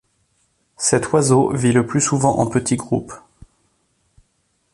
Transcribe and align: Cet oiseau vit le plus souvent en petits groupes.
Cet 0.77 1.11
oiseau 1.13 1.51
vit 1.55 1.71
le 1.71 1.85
plus 1.85 2.01
souvent 2.01 2.39
en 2.39 2.47
petits 2.47 2.75
groupes. 2.75 3.13